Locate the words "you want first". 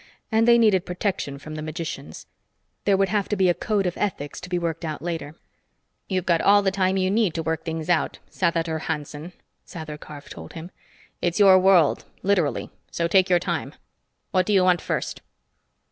14.53-15.21